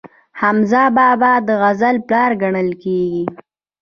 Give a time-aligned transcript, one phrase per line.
[0.41, 3.23] حمزه بابا د غزل پلار ګڼل کیږي.